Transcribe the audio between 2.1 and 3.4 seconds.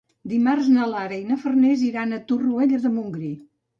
a Torroella de Montgrí.